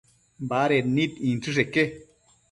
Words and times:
Baded 0.53 0.87
nid 0.93 1.19
inchësheque 1.31 1.83